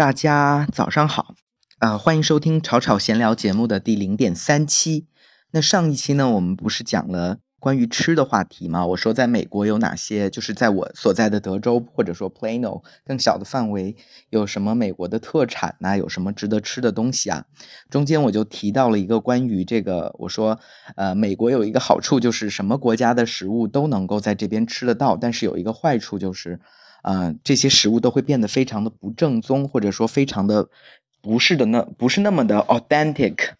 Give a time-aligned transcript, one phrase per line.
[0.00, 1.34] 大家早上好，
[1.76, 5.06] 啊，欢迎收听炒炒闲聊节目的第零点三期。
[5.50, 8.86] 那上一期呢，我们不是讲了关于吃的话题吗？
[8.86, 13.94] 我说在美国有哪些，就是在我所在的德州或者说 Plano 更小的范围
[14.30, 15.98] 有什么美国的特产呐？
[15.98, 17.44] 有什么值得吃的东西啊？
[17.90, 20.58] 中间我就提到了一个关于这个，我说，
[20.96, 26.58] 呃，美国有一个好处就是什么国家的食物都能够在这边吃得到，但是有一个坏处就是。
[27.02, 30.68] 呃，这些食物都会变得非常的不正宗，或者说非常的
[31.20, 33.50] 不是的那不是那么的 authentic。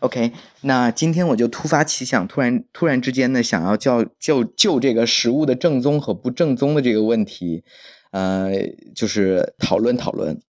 [0.00, 0.32] OK，
[0.62, 7.64] 那今天我就突发奇想，突然突然之间呢，想要叫就就这个食物的正宗和不正宗的这个问题，
[8.12, 8.52] 呃，
[8.94, 10.40] 就是讨论讨论。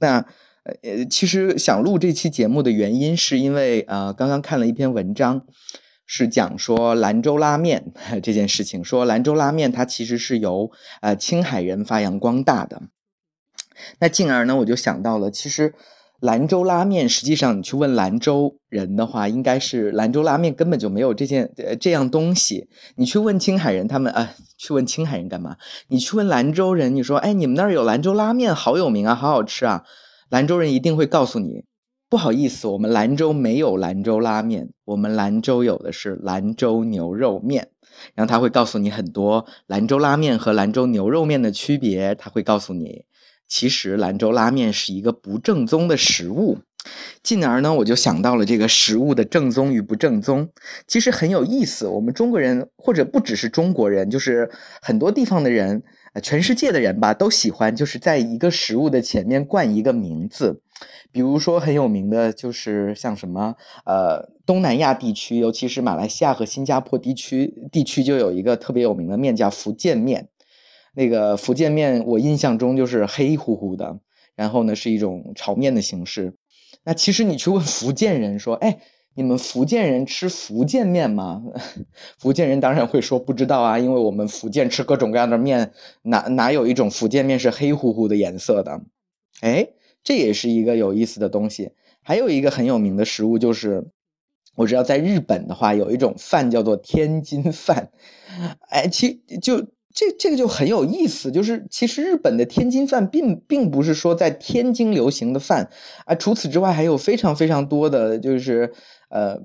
[0.00, 0.26] 那
[0.82, 5.46] 呃，其实想录这期节目的原因，是因为呃，刚刚看了一篇文章。
[6.06, 12.82] 是讲说兰州拉面 这件事情，说兰州拉面它其实是由呃青海人发扬光大的。
[13.98, 15.74] 那进而呢，我就想到了，其实
[16.20, 22.68] 兰州拉面实际上你去问兰州人的话，应该是兰州拉面根本就没有这件呃这样东西。
[22.96, 25.56] 你去问青海人，他们啊，去问青海人干嘛？
[25.88, 29.84] 你去问兰州人，你说哎，你们那儿有兰州拉面，好有名啊，好好吃啊。
[30.30, 31.64] 兰州人一定会告诉你。
[32.08, 37.68] 不好意思，我们兰州没有兰州拉面，我们兰州有的是兰州牛肉面。
[38.14, 42.14] 然后他会告诉你很多兰州拉面和兰州牛肉面的区别。
[42.14, 43.04] 他会告诉你，
[43.48, 46.58] 其实兰州拉面是一个不正宗的食物。
[47.22, 50.50] 进而呢，我就想到了这个食物的正宗与不正宗，
[50.86, 51.86] 其实很有意思。
[51.86, 54.50] 我们中国人，或者不只是中国人，就是
[54.82, 55.82] 很多地方的人，
[56.22, 60.60] 全世界的人吧，都喜欢就是在一个食物的前面冠一个名字。
[61.12, 63.54] 比如说很有名的，就是像什么
[63.86, 70.28] 呃东南亚地区，尤其是马来西亚和新加坡地区，地区就有一个特别有名的面叫福建面。
[70.94, 74.00] 那个福建面，我印象中就是黑乎乎的，
[74.34, 76.34] 然后呢是一种炒面的形式。
[76.84, 78.80] 那其实你去问福建人说，哎，
[79.14, 81.44] 你们福建人吃福建面吗？
[82.18, 85.72] 福建人当然会说不知道啊，因为我们福建吃各种各样的面，
[86.02, 88.80] 哪哪有一种福建面是黑乎乎的颜色的？
[89.40, 89.68] 哎。
[90.04, 91.72] 这也是一个有意思的东西。
[92.02, 93.86] 还有一个很有名的食物，就是
[94.56, 97.90] 我知道在日本的话，有一种饭叫做天津饭。
[98.68, 99.62] 哎，其就
[99.94, 105.70] 这这个就很有意思，就是其实日本的天津饭并并不是说在天津流行的饭
[106.04, 106.14] 啊。
[106.14, 108.74] 除此之外，还有非常非常多的就是
[109.08, 109.40] 呃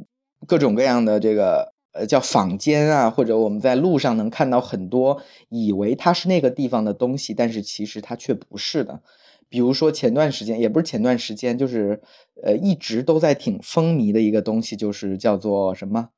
[0.45, 9.01] 各种各样的这个呃叫坊间啊，或者我们在路上能看到很多以为它是那个地方的东西，但是其实它却不是的。
[9.49, 12.01] 比如说前段时间，也不是前段时间，就是
[12.43, 16.09] 呃一直都在挺风靡的一个东西，就是叫做什么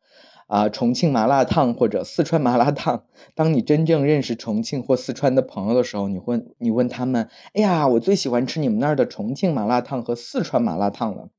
[0.48, 0.68] 啊？
[0.70, 3.06] 重庆麻辣烫或者四川麻辣烫。
[3.34, 11.30] 当你真正认识重庆或四川的朋友的时候，你问你问他们，哎呀，我最喜欢吃你们那儿的重庆麻辣烫和四川麻辣烫了。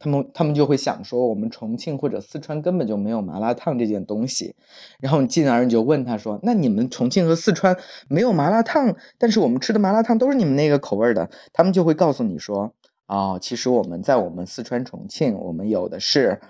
[0.00, 4.56] 他们他们就会想说，我们重庆或者四川根本就没有麻辣烫这件东西，
[4.98, 7.76] 然后进而你就问他说，那你们重庆和四川
[8.08, 12.72] 没有麻辣烫，但是我们吃的麻辣烫都是你们那个口味的，他们就会告诉你说，
[13.06, 16.40] 哦，其实我们在我们四川重庆，我们有的是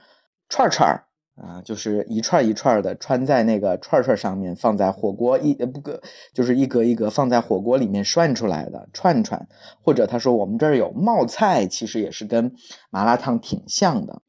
[0.48, 1.09] 串串儿。
[1.42, 6.02] 啊，就是一串一串的穿在那个串串上面，放在火锅一不个，
[6.34, 9.48] 就是一格一格放在火锅里面涮出来的串串，
[9.82, 12.52] 或者他说我们这儿有冒菜，其实也是跟
[12.90, 14.20] 麻辣烫挺像的。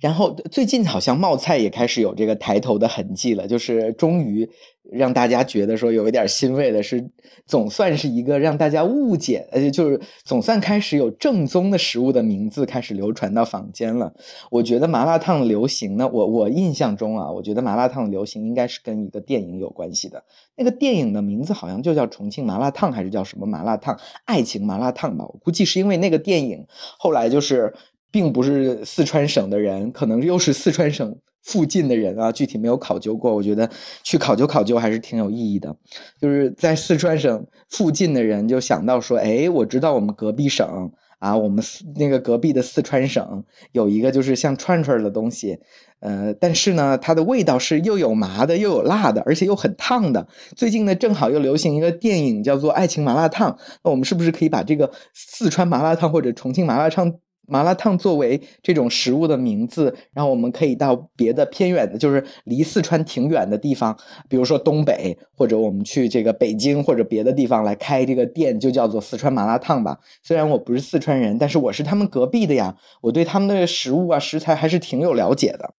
[0.00, 4.48] 然后最近好像冒菜也开始有这个抬头的痕迹了，就是终于
[4.92, 7.10] 让大家觉得说有一点欣慰的是，
[7.46, 14.12] 总算是一个让大家误解，呃，就是总算开始有正宗的食物的名字开始流传到坊间了。
[14.50, 20.22] 我觉得麻辣烫流行呢，我我印象中啊，我觉得麻辣烫流行应该是跟一个电影有关系的。
[20.54, 23.98] 那个电影的名字好像就叫《重庆麻辣烫》，还是叫什么麻辣烫？
[24.24, 25.24] 爱情麻辣烫吧？
[25.26, 26.66] 我估计是因为那个电影
[26.98, 27.74] 后来就是。
[28.16, 33.34] 并不是四川省的人，可能又是四川省附近的人啊，具体没有考究过。
[33.34, 33.68] 我觉得
[34.02, 35.76] 去考究考究还是挺有意义的。
[36.18, 41.62] 就是在四川省附近的人就想到说，哎，我知道我们隔壁省啊，我们
[41.96, 45.58] 那个隔壁的四川省有一个就是像串串的东西，
[46.00, 50.26] 呃，但是呢，它的味道是又有麻的，又有辣的，而且又很烫的。
[50.56, 53.52] 最近呢，正好又流行一个电影叫做《爱情麻辣烫》，
[53.84, 57.12] 那我们是不是可以把这个四川麻辣烫或者重庆麻辣烫？
[57.46, 63.96] 麻辣烫作为这种食物的名字，然后我们可以到别的偏远的，就是离四川挺远的地方，
[64.28, 69.98] 比如说东北，或者我们去这个北京或者别的地方来开这个店，就叫做四川麻辣烫吧。
[70.22, 75.74] 虽然我不是四川人，但是我是他们隔壁的呀，我对他们的食物啊食材还是挺有了解的。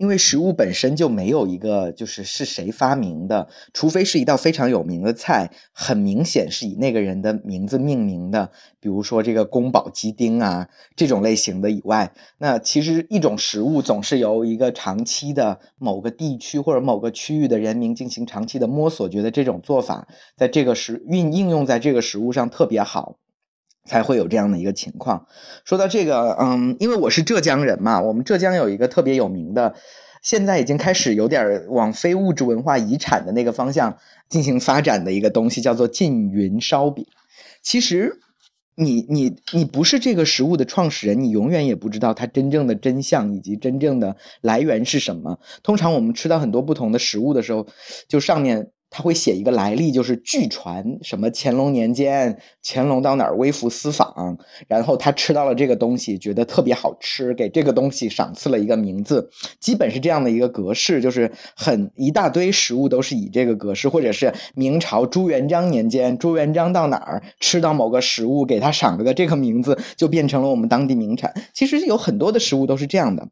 [0.00, 8.50] 因为食物本身就没有一个就是是谁发明的，除非是一道非常有名的菜，很明显是以那个人的名字命名的，
[8.80, 10.66] 比如说这个宫保鸡丁啊
[10.96, 23.18] 这种类型的以外，那其实一种食物总是由一个长期的某个地区或者某个区域的人民进行长期的摸索，觉得这种做法在这个食运应用在这个食物上特别好。
[23.84, 25.26] 才会有这样的一个情况。
[25.64, 29.74] 说到这个，嗯，因为我是浙江人嘛，我们浙江有一个特别有名的，
[30.22, 33.96] 现在已经开始有点往非物质文化遗产的那个方向
[34.28, 37.06] 进行发展的一个东西，叫做缙云烧饼。
[37.62, 38.20] 其实，
[38.76, 45.38] 你你你不是这个食物的创始人，你永远也不知道它真正的真相以及真正的来源是什么。
[45.62, 47.66] 通常我们吃到很多不同的食物的时候，
[48.08, 48.70] 就上面。
[48.90, 71.32] 他会写一个来历，就是据传什么乾隆年间，乾隆到哪儿微服私访，然后他吃到了这个东西，觉得特别好吃，给这个东西赏赐了一个名字，基本是这样的一个格式，就是很一大堆食物都是以这个格式，或者是明朝朱元璋年间，朱元璋到哪儿吃到某个食物，给他赏了个这个名字，就变成了我们当地名产。
[71.54, 73.28] 其实有很多的食物都是这样的。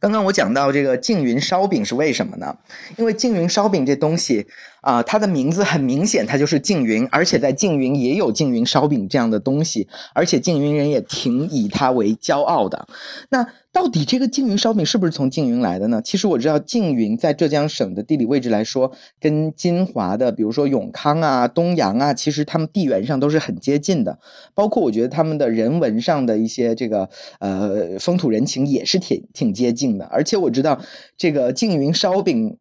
[0.00, 2.56] 刚刚我讲到这个缙云烧饼是为什么呢？
[2.96, 4.46] 因为缙云烧饼这东西
[4.80, 12.86] 啊，它的名字很明显，它就是缙云，而且在缙云也有缙云烧饼这样的东西，而且缙云人也挺以它为骄傲的。
[13.30, 16.02] 那到底这个缙云烧饼是不是从缙云来的呢？
[16.02, 18.90] 其实我知道缙云在浙江省的地理位置来说，
[19.20, 24.18] 跟金华的，比如说永康啊、东阳啊，其实他们地缘上都是很接近的。
[24.54, 30.04] 包括我觉得他们的人文上的一些这个呃风土人情也是挺挺接近的。
[30.06, 30.80] 而且我知道
[31.16, 32.56] 这个缙云烧饼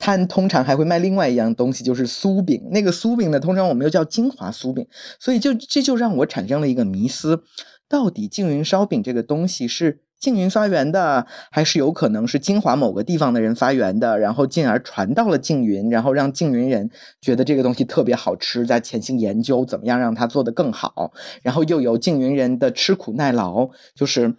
[0.00, 2.60] 摊通常还会卖另外一样东西，就是酥饼。
[2.72, 4.84] 那个酥饼呢，通常我们又叫金华酥饼。
[5.20, 7.44] 所以就这就让我产生了一个迷思：
[7.88, 10.00] 到底缙云烧饼这个东西是？
[10.22, 16.90] 缙云发源的，还是有可能是金华某个地方的人发源的，然后进而传到了缙云，然后让缙云人
[17.22, 24.34] 觉得这个东西特别好吃，在潜心研究怎么样让它做得更好，然后又有缙云人的吃苦耐劳，就是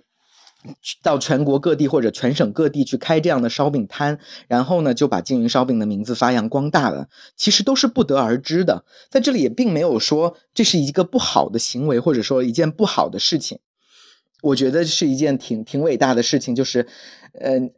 [1.02, 7.08] 到全国各地或者全省各地去开这样的烧饼摊，然后呢就把经营烧饼的名字发扬光大了。
[7.36, 13.60] 其实都是不得而知的，在这里也并没有说这是一个不好的行为，或者说一件不好的事情。
[14.42, 16.88] 我觉得是一件挺挺伟大的事情，就是，
[17.40, 17.72] 嗯，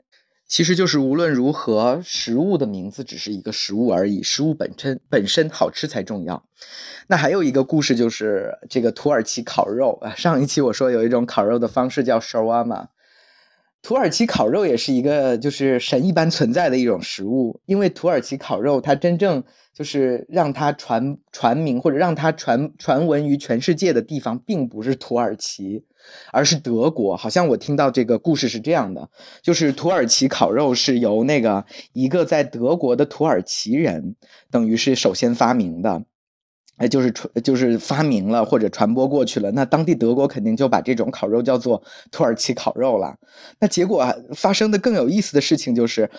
[0.48, 6.44] 其实就是无论如何，食物的名字只是一个食物而已，食物本身本身好吃才重要。
[7.08, 12.88] 那还有一个故事就是这个土耳其烤肉啊，上一期我说有一种烤肉的方式叫 shawarma。
[13.84, 19.44] 土耳其烤肉也是一个就是神一般存在的一种食物，因为土耳其烤肉它真正
[19.74, 25.84] 就是让它传传名或者让它传传闻于全世界的地方，并不是土耳其，
[26.32, 27.18] 而是德国。
[27.18, 29.10] 好像我听到这个故事是这样的，
[29.42, 34.16] 就是土耳其烤肉是由那个一个在德国的土耳其人，
[34.50, 36.04] 等于是首先发明的。
[36.78, 41.82] 哎，就是传，就是发明了或者传播过去了，那当地德国肯定就把这种烤肉叫做
[42.12, 43.16] 土耳其烤肉了。
[43.60, 46.10] 那结果发生的更有意思的事情就是，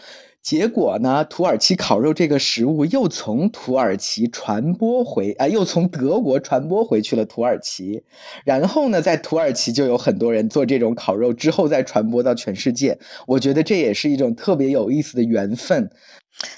[0.45, 8.05] 结果呢，土耳其烤肉这个食物又从土耳其传播回，啊，又从德国传播回去了土耳其。
[8.45, 12.99] 然后呢，在土耳其就有很多人做这种烤肉，之后再传播到全世界。
[13.27, 15.91] 我觉得这也是一种特别有意思的缘分。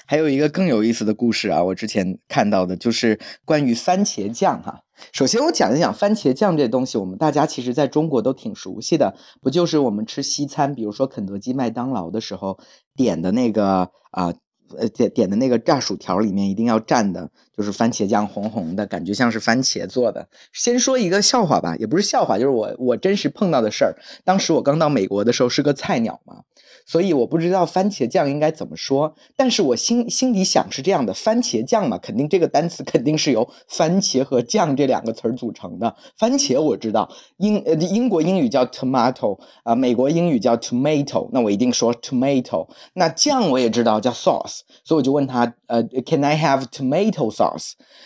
[0.05, 4.81] 还有一个更有意思的故事啊，我之前看到的就是关于番茄酱哈。
[5.11, 12.59] 首先我讲一讲番茄酱这东西，我们大家其实在中国都挺熟悉的，不就是我们吃西餐，比如说肯德基、麦当劳的时候
[12.95, 14.33] 点的那个啊。
[14.77, 20.27] 呃，点点的那个炸薯条里面一定要蘸的就是番茄酱，红红的，感觉像是番茄做的。
[20.53, 23.95] 先说一个笑话吧，也不是笑话，就是我我真实碰到的事儿。
[24.23, 26.43] 当时我刚到美国的时候是个菜鸟嘛，
[26.85, 29.15] 所以我不知道番茄酱应该怎么说。
[29.35, 35.95] 但是我心心里想是这样的，番茄酱嘛，肯定这个单词肯定是由番茄和酱这两个词儿组成的。
[36.15, 42.67] 番茄我知道，英呃英国英语叫 tomato 啊，美国英语叫 tomato，那我一定说 tomato。
[42.93, 44.59] 那酱我也知道叫 sauce。
[44.83, 47.46] 所以我就问他，呃，Can I have tomato sauce？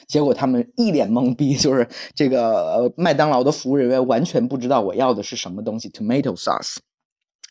[0.07, 6.77] 结果他们一脸懵逼，就是这个麦当劳的服务人员完全不知道我要的是什么东西，tomato sauce。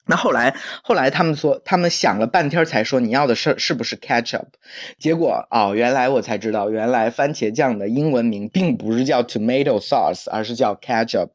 [0.07, 4.47] 那后来，后来他们说，他们想了半天才说你要的是是不是 ketchup？
[4.99, 11.29] 结果哦，原来我才知道，原来番茄酱的英文名并不是叫 tomato sauce，而是叫 ketchup。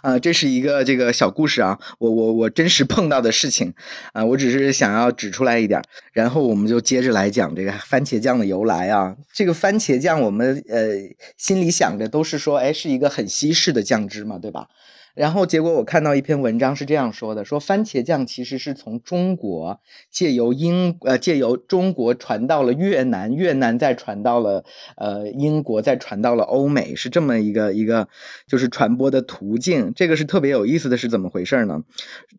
[0.00, 3.74] 啊，这是一个这个小故事啊，我我我真实碰到的事情
[4.12, 9.14] 啊，我只是想要指出来一点，然后我们就接着来讲这个番茄酱的由来啊。
[9.32, 10.92] 这个番茄酱，我们呃
[11.36, 14.68] 心里想着都是说，哎，是一个很西式的酱汁嘛，对吧？
[15.14, 24.64] 然后结果我看到一篇文章是这样说的：说番茄酱其实是从中国借由英呃借由中国传到了越南，越南再传到了
[24.96, 28.08] 呃英国，再传到了欧美，是这么一个一个
[28.46, 29.92] 就是传播的途径。
[29.94, 31.82] 这个是特别有意思的是怎么回事呢？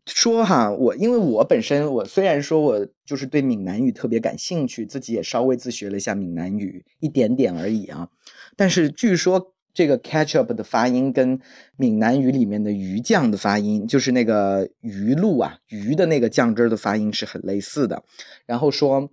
[0.05, 8.09] 说哈，我因为我本身我虽然说我就是对闽南语特别感兴趣，自己也稍微自学了一下闽南语，一点点而已啊，
[8.57, 9.53] 但是据说。
[9.73, 11.39] 这个 ketchup 的发音跟
[11.77, 18.03] 闽南语里面的鱼酱的发音，就是那个鱼露啊，鱼的那个酱汁的发音是很类似的。
[18.45, 19.09] 然后说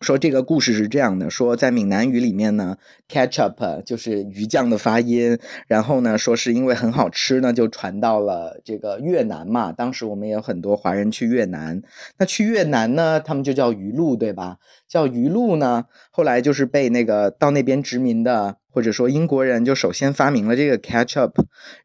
[0.00, 2.78] 说这个故事是这样的：说在闽南语里面呢
[3.08, 5.38] ，ketchup 就是鱼酱的发音。
[5.66, 9.72] 然后呢，说是因为很好吃呢，就传到了这个越南嘛。
[9.72, 11.82] 当时我们也有很多华人去越南，
[12.18, 14.56] 那去越南呢，他们就叫鱼露，对吧？
[14.88, 18.56] 叫鱼露呢，后来就是被那个到那边殖民的。
[18.72, 21.32] 或者说英国人就首先发明了这个 ketchup，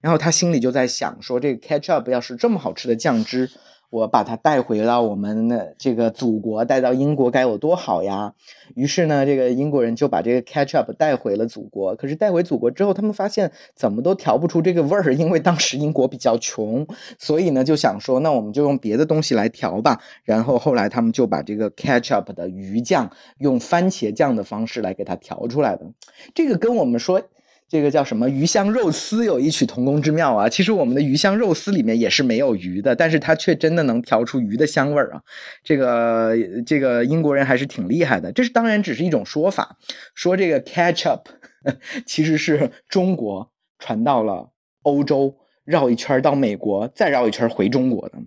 [0.02, 3.50] 然后他心里就在想说，这个 ketchup 要是这么好吃的酱汁。
[3.96, 8.34] 我把它带回到我们的这个祖国，带到英国该有多好呀！
[8.74, 11.96] 于是呢，这个英国人就把这个 ketchup 带回了祖国。
[11.96, 16.86] 可是带回祖国之后，他们发现怎么都调不出这个味儿，因为当时英国比较穷，
[17.18, 20.02] 所以呢就想说，那我们就用别的东西来调吧。
[20.26, 25.86] 然后后来他们就把这个 ketchup 的鱼酱用番茄酱的方式来给它调出来的。
[26.34, 27.22] 这个跟我们说。
[27.68, 30.48] 这个叫什么鱼香肉丝有异曲同工之妙啊！
[30.48, 35.22] 其实我们的鱼香肉丝里面也是没有鱼的，但是它却真的能调出鱼的香味儿啊！
[35.64, 38.32] 这个这个英国人还是挺厉害的。
[38.32, 39.78] 这是当然只是一种说法，
[40.14, 41.24] 说这个 ketchup
[42.06, 44.52] 其实是中国传到了
[44.84, 48.20] 欧洲，绕一圈到美国，再绕一圈回中国的。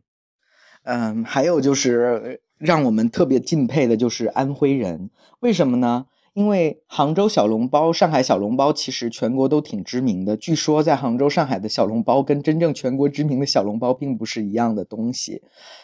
[0.83, 6.07] 嗯，还有就是让我们特别敬佩的就是安徽人，为什么呢？
[6.35, 10.37] 因为杭州小笼包、上海小笼包其实全国都挺知名的。
[10.37, 15.43] 据说在杭州、上海的小笼包跟真正全国知名的小笼包并不是一样的东西。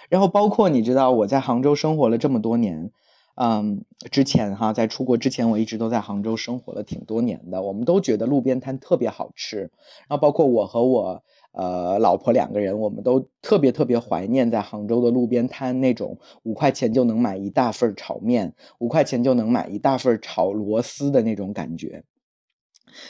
[0.08, 2.90] 然后包括你知道我在杭州生活了这么多年，
[3.34, 7.62] 嗯，之前哈在出国之前我一直都在杭州生活了挺多年的。
[7.62, 9.70] 我们都觉得路边摊特别好吃。
[10.08, 11.22] 然后包括我和我。
[11.54, 22.04] 呃，老婆两个人，我们都特别特别怀念在杭州的路边摊那种五块钱就能买一大份炒面，五块钱就能买一大份炒螺丝的那种感觉。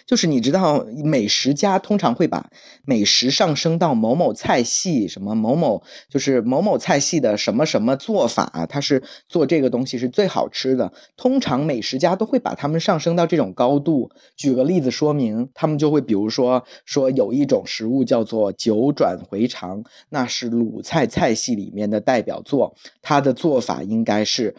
[0.07, 2.51] 就是你知道，美食家通常会把
[2.85, 10.93] 美食上升到某某菜系，什么某某就是某某菜系的什么什么做法，他是做这个东西是最好吃的。
[11.17, 14.11] 通常美食家都会把他们上升到这种高度。
[14.37, 24.55] 举个例子说明，他们就会比如说说有一种食物叫做九转回肠，那是鲁菜菜系里面的代表作，它的做法应该是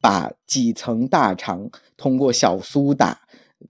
[0.00, 3.20] 把几层大肠通过小苏打。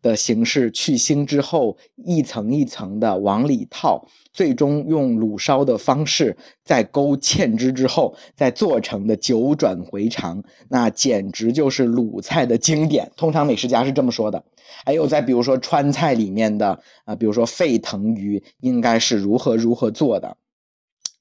[0.03, 13.11] 的形式去腥之后，一层一层的往里套，最终用卤烧的方式再勾芡汁之后，再做成的九转回肠，那简直就是鲁菜的经典。
[13.17, 14.45] 通常美食家是这么说的。
[14.85, 20.37] 还有再比如说川菜里面的啊，比如说沸腾鱼，应该是如何如何做的。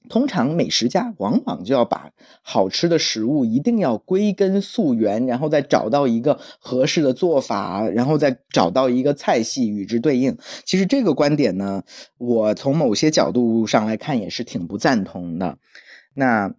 [0.08, 2.10] 通常美食家往往就要把
[2.42, 10.36] 好吃的食物一定要归根溯源，然后再找到一个合适的做法，然后再找到一个菜系与之对应。
[10.64, 11.82] 其实这个观点呢，
[12.18, 15.58] 我从某些角度上来看也是挺不赞同的。
[16.14, 16.54] 那。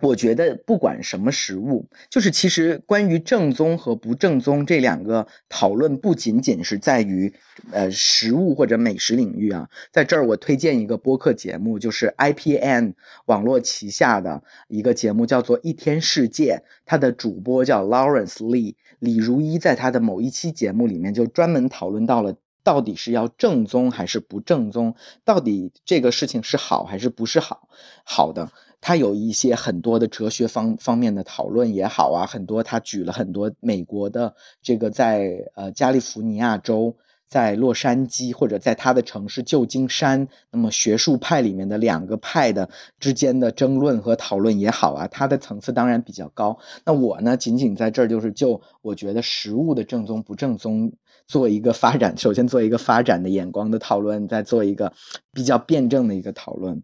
[0.00, 7.34] 我觉得不管什么食物，就是其实关于正宗和不正宗这两个讨论，不仅仅是在于
[7.72, 9.68] 呃食物或者美食领域啊。
[9.90, 12.92] 在这儿我推荐一个播客节目，就是 IPN
[13.26, 27.68] 网络旗下的一个节目，叫做《一天世界》，它的主播叫 Lawrence Lee 李如一，在他的某一期节目里面就专门讨论到了，到底是要正宗还是不正宗，到底这个事情是好还是不是好
[28.04, 28.50] 好的。
[28.80, 36.96] 他有一些很多的哲学方方面的讨论也好啊，很多他举了很多美国的这个在呃加利福尼亚州，
[37.28, 46.56] 在洛杉矶或者在他的城市旧金山，那么学术派里面的两个派的之间的争论和讨论也好啊，它的层次当然比较高。
[46.86, 50.90] 那我呢，仅仅在这儿就是就我觉得食物的正宗不正宗
[51.26, 54.92] 做一个发展，首先做一个发展的眼光的讨论，再做一个
[55.32, 56.82] 比较辩证的一个讨论。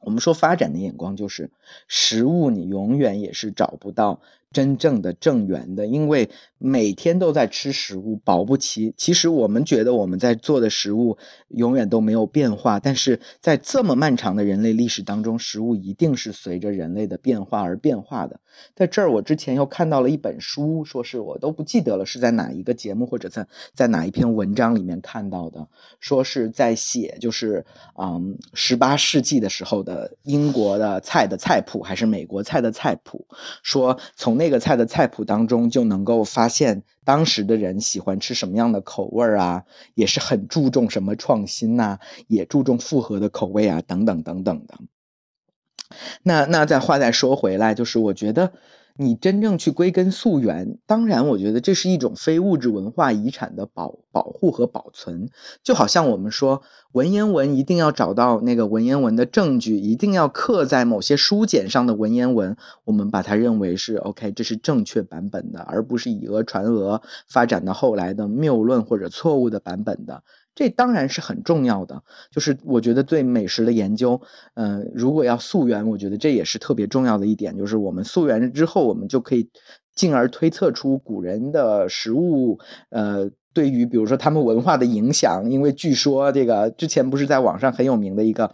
[0.00, 1.50] 我们说发展的眼光就是
[1.86, 4.20] 食物，你永远也是找不到
[4.52, 8.94] 真正的正源的，因为每天都在吃食物，保不齐。
[8.96, 18.40] 其实我们觉得我们在做的食物永远都没有变化，但是在这么漫长的人类历史当中，食物一定是随着人类的变化而变化的。
[18.74, 25.68] 在这儿，我之前又看到了一本书，说是我都不记得了是在哪一个节目或者在在哪一篇文章里面看到的，
[26.00, 27.64] 说是在写就是
[28.00, 33.24] 嗯十八世纪的时候的英国的菜的菜谱还是美国菜的菜谱，
[33.62, 39.64] 说从那个菜的菜谱当中就能够发现当时的人喜欢吃什么样的口味儿啊，
[39.94, 44.78] 也是很注重什么创新呐，也注重复合的口味啊，等等等等的。
[46.22, 48.52] 那那再话再说回来，就是我觉得
[49.00, 55.28] 你真正去归根溯源，当然我觉得这是一种非物质文化遗产的保保护和保存，
[55.62, 70.24] 就好像我们说文言文一定要找到那个文言文的证据，一定要刻在某些书简上的文言文，我们把它认为是 OK，这是正确版本的，而不是以讹传讹发展到后来的谬论或者错误的版本的。
[70.58, 74.20] 这当然是很重要的，就是我觉得对美食的研究，
[74.54, 79.48] 嗯，如果要溯源，我觉得这也是特别重要的一点，就是我们溯源之后，我们就可以
[79.94, 82.58] 进而推测出古人的食物，
[82.90, 88.52] 呃，对于比如说他们文化的影响，因为据说这个之前不是在网上很有名的一个。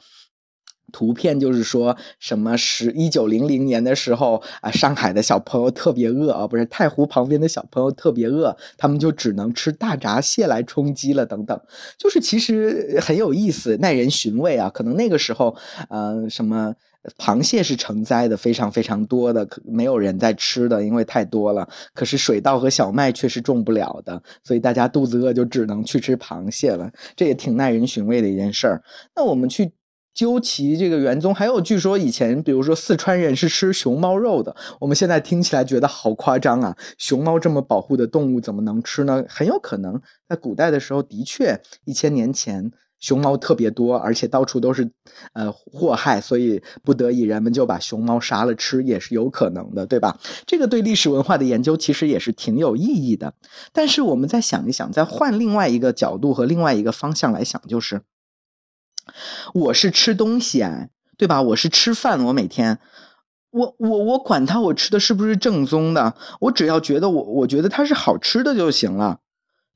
[0.94, 11.60] 图片就是说什么十一九零零年的时候啊，上海的小朋友特别饿啊，不是太湖旁边的小朋友特别饿，他们就只能吃大闸蟹来充饥了等等，
[11.98, 14.70] 就是其实很有意思，耐人寻味啊。
[14.70, 15.56] 可能那个时候，
[15.88, 16.72] 呃，什么
[17.18, 21.68] 螃蟹是成灾的，非常非常多的，没有人在吃的，因为太多了。
[21.92, 28.82] 可是水稻和小麦却是种不了的，所以大家肚子饿就只能去吃螃蟹了，这也挺耐人寻味的一件事儿。
[29.16, 29.72] 那我们去。
[30.14, 34.54] 究其这个元宗，还有据说以前，比如说四川人是吃熊猫肉的。
[34.80, 36.76] 我们现在听起来觉得好夸张啊！
[36.96, 39.24] 熊猫这么保护的动物怎么能吃呢？
[39.28, 44.88] 很有可能在古代的时候，的确一千年前熊猫特别多，而且到处都是
[45.32, 50.16] 呃祸害，所以不得已人们就把熊猫杀了吃，也是有可能的，对吧？
[50.46, 53.34] 这个对历史文化的研究其实也是挺有意义的。
[53.72, 58.02] 但是我们再想一想，再换另外一个角度和另外一个方向来想，就是。
[59.52, 61.42] 我是吃东西啊，对吧？
[61.42, 62.78] 我是吃饭，我每天，
[63.50, 69.20] 我我我管他我吃的是不是正宗的，我只要觉得我我觉得它是好吃的就行了，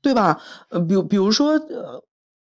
[0.01, 0.41] 对吧？
[0.69, 2.03] 呃，比比如说，呃，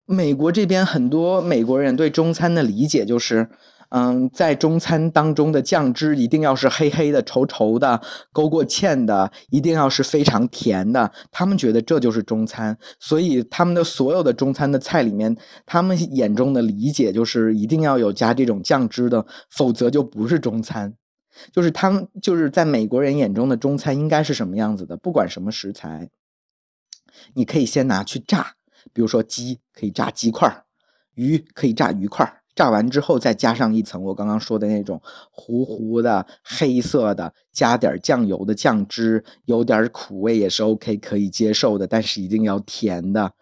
[0.06, 3.50] 美国这边很多美国人对中餐的理解就是。
[3.96, 11.10] 嗯，在中餐当中的酱汁一定要是黑黑的、稠稠的、勾过芡的，一定要是非常甜的。
[11.30, 20.92] 他们觉得这就是中餐，所以他们的所有的中餐的菜里面，他们眼中的理解就是一定要有加这种酱汁的，否则就不是中餐。
[21.50, 24.98] 就是他们就是在美国人眼中的中餐应该是什么样子的？
[24.98, 26.10] 不管什么食材，
[27.32, 28.56] 你可以先拿去炸，
[28.92, 30.64] 比如说鸡可以炸鸡块
[31.14, 43.34] 鱼可以炸鱼块炸完之后，再加上一层我刚刚说的那种糊糊的黑色的，加点酱油的酱汁，有点苦味也是 OK 可以接受的，但是一定要甜的。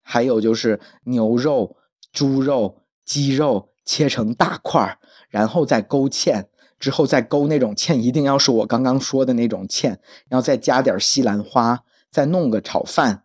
[0.00, 1.76] 还有就是牛肉、
[2.12, 4.96] 猪肉、鸡肉切成大块
[5.28, 6.44] 然后再勾芡，
[6.78, 9.96] 之后再勾那种芡，一定要是我刚刚说的那种芡，
[10.28, 11.80] 然后再加点西兰花，
[12.12, 13.24] 再弄个炒饭。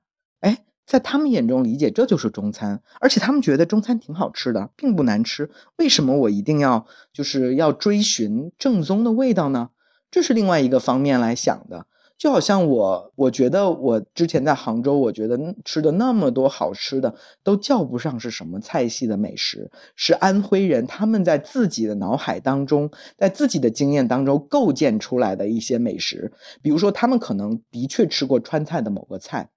[0.88, 5.50] 在他们眼中理解这就是中餐，而且他们觉得中餐挺好吃的，并不难吃。
[5.76, 9.70] 为什么我一定要就是要追寻正宗的味道呢？
[10.10, 11.86] 这是另外一个方面来想的。
[12.18, 26.32] 就好像我，我觉得我之前在杭州，我觉得吃的那么多好吃的，都叫不上是什么菜系的美食，是安徽人他们在自己的脑海当中，在自己的经验当中构建出来的一些美食。
[26.64, 29.50] 比如说，他们可能的确吃过川菜的某个菜。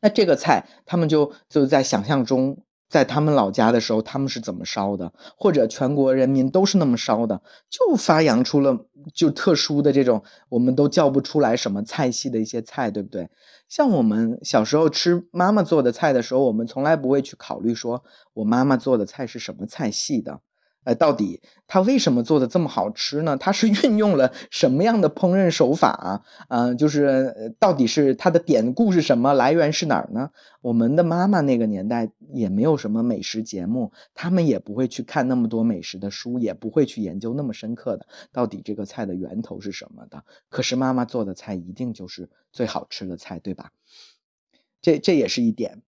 [0.00, 13.28] 那这个菜，他们就就在想象中，在他们老家的时候，他们是怎么烧的，或者全国人民都是那么烧的，就发扬出了就特殊的这种，我们都叫不出来什么菜系的一些菜，对不对？
[13.68, 18.02] 像我们小时候吃妈妈做的菜的时候，我们从来不会去考虑说
[18.34, 20.40] 我妈妈做的菜是什么菜系的。
[20.84, 23.36] 呃，到底他为什么做的这么好吃呢？
[23.36, 26.24] 他是 运用了什么样的烹饪手法啊？
[26.48, 29.34] 嗯，就是到底是他的典故是什么？
[29.34, 30.30] 来源是哪儿呢？
[30.62, 40.24] 我们的妈妈那个年代也没有什么美食节目，他们也不会去看那么多美食的书，也不会去研究那么深刻的到底这个菜的源头是什么的。
[40.48, 43.70] 可是妈妈做的菜一定就是最好吃的菜，对吧？
[44.80, 45.82] 这这也是一点。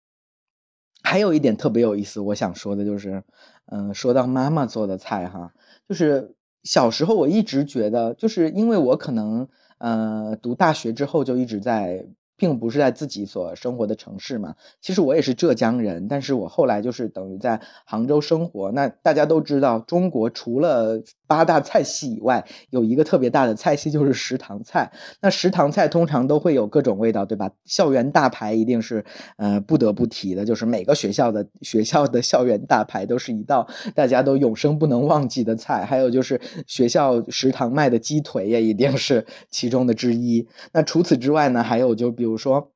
[1.05, 3.25] 还有一点特别有意思，我想说的就是，
[3.73, 5.53] 嗯，说到妈妈做的菜哈，
[5.89, 12.07] 就是小时候我一直觉得，就是因为我可能呃，读大学之后就一直在。
[12.43, 14.57] 并不是在自己所生活的城市嘛。
[14.81, 18.73] 其实我也是浙江人，但是我后来就是等于在杭州生活。
[18.73, 24.91] 那大家都知道，中国除了八大菜系以外，有一个特别大的菜系就是食堂菜。
[25.21, 27.49] 那食堂菜通常都会有各种味道，对吧？
[27.65, 29.05] 校园大排一定是
[29.37, 35.85] 呃不得不提的，就是每个学校的学校的校园大排都是一道大家都永生不能忘记的菜。
[35.85, 40.49] 还有就是学校食堂卖的鸡腿也一定是其中的之一。
[40.73, 42.32] 那除此之外呢，还有就比如。
[42.33, 42.73] 比如说，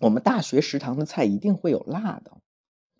[0.00, 2.38] 我们大学食堂的菜一定会有辣的，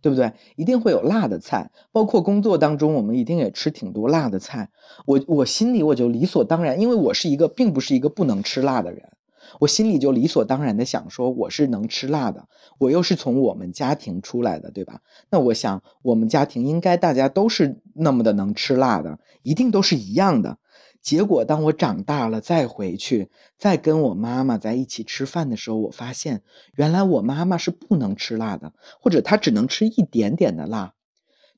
[0.02, 0.34] 对不对？
[0.56, 4.68] 一定会有辣的菜，包括工作当中，我们一定也吃挺多辣的菜。
[5.06, 9.10] 我我心里我就理所当然，因为我是一个并不是一个不能吃辣的人，
[9.58, 12.46] 我心里就理所当然的想说，我是能吃辣的，
[12.78, 15.00] 我又是从我们家庭出来的，对吧？
[15.30, 20.58] 那我想，我们家庭应该大家都是那么的能吃辣的，一定都是一样的。
[21.02, 26.42] 结果，当我长大了再回去，再跟我妈妈在一起吃饭的时候，我发现
[26.74, 30.94] 原来我妈妈是不能吃辣的，或者她只能吃一点点的辣。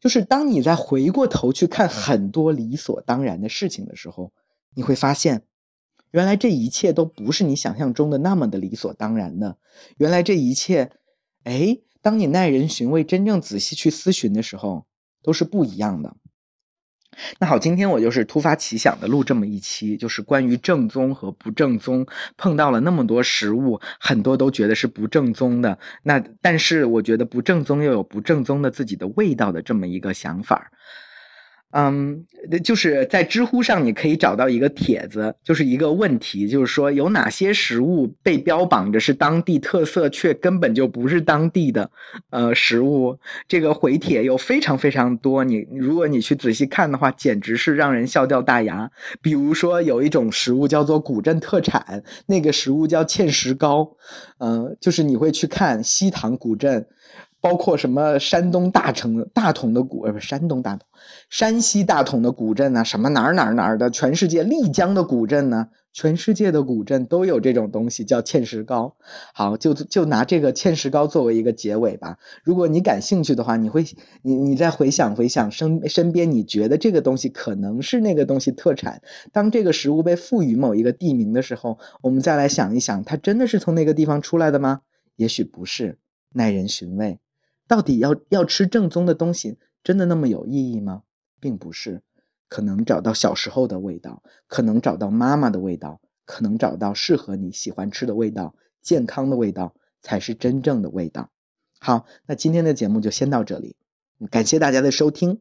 [0.00, 4.33] 就是当你再回过头去看很多理所当然的事情的时候，
[4.74, 5.42] 你会发现，
[6.11, 9.59] 原来这一切都不是你想象中的那么的理所当然的。
[9.98, 10.90] 原来这一切，
[11.44, 14.87] 哎，当你耐人寻味、真正仔细去思寻的时候，
[15.22, 16.16] 都是不一样的。
[17.38, 22.07] 那好，今天我就是突发奇想的录这么一期，就是关于正宗和不正宗。
[22.37, 25.79] 碰到了那么多食物，很多都觉得是不正宗的。
[26.03, 30.70] 那但是我觉得不正宗又有不正宗的自己的味道的这么一个想法。
[31.72, 32.24] 嗯，
[32.62, 41.90] 就是在知乎上你可以找到一个帖子，就是一个问题，就是说有哪些食物被标榜着是当地特色，却根本就不是当地的，
[42.30, 43.18] 呃，食物。
[43.48, 48.90] 这个回帖有非常非常多，你如果你去仔细看的话，简直是让人笑掉大牙。
[49.22, 53.96] 比如说有一种食物叫做古镇特产，那个食物叫芡实糕，
[54.38, 56.87] 嗯，就是你会去看西塘古镇。
[57.42, 60.87] 包括什么山东大城大同的古呃不山东大同，
[61.28, 62.85] 山西大同的古镇呢？
[62.85, 63.90] 什么哪儿哪儿哪儿的？
[63.90, 65.68] 全世界丽江的古镇呢？
[65.92, 68.96] 全世界的古镇都有这种东西叫芡实糕。
[69.35, 72.16] 好，就就拿这个芡实糕作为一个结尾吧。
[72.44, 73.85] 如果你感兴趣的话，你会
[74.22, 79.02] 你你再回想回想身身边你觉得这个东西可能是那个东西特产。
[79.33, 84.83] 当这个食物被赋予某一个地名的时候，我们再来想一想，它真的是从那个地方出来的吗？
[85.16, 85.98] 也许不是，
[86.35, 87.18] 耐人寻味。
[87.72, 91.04] 到底要要吃正宗的东西，真的那么有意义吗？
[91.40, 92.02] 并不是，
[92.46, 101.30] 可能找到小时候的味道，可能找到妈妈的味道，可能找到适合你喜欢吃的味道，健康的味道才是真正的味道。
[101.80, 103.74] 好，那今天的节目就先到这里，
[104.30, 105.40] 感谢大家的收听，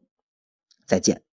[0.86, 1.31] 再见。